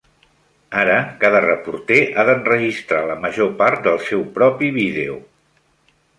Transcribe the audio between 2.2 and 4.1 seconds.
ha d'enregistrar la major part del